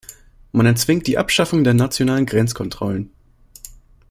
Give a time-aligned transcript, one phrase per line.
[0.51, 3.11] Man erzwingt die Abschaffung der nationalen Grenzkontrollen.